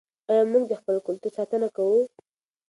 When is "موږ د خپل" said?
0.51-0.95